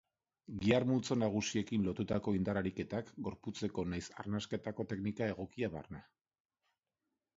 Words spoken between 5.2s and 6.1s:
egokia barne.